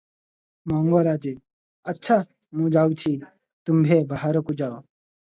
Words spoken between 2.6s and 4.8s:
ମୁଁ ଯାଉଛି, ତୁମ୍ଭେ ବାହାରକୁ ଯାଅ।